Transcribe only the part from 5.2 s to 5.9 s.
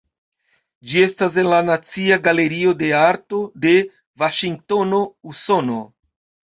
Usono.